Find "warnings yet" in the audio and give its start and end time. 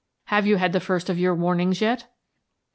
1.35-2.07